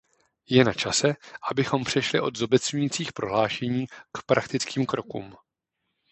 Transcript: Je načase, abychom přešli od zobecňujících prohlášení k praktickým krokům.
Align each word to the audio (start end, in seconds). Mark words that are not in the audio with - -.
Je 0.49 0.63
načase, 0.63 1.13
abychom 1.51 1.83
přešli 1.83 2.19
od 2.19 2.37
zobecňujících 2.37 3.13
prohlášení 3.13 3.87
k 3.87 4.23
praktickým 4.25 4.85
krokům. 4.85 5.33